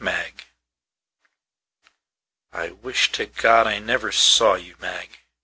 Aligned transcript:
Mag 0.03 0.45
I 2.51 2.69
WISH 2.71 3.11
to 3.11 3.27
God 3.27 3.67
I 3.67 3.77
never 3.77 4.11
saw 4.11 4.55
you, 4.55 4.73
Mag. 4.79 5.11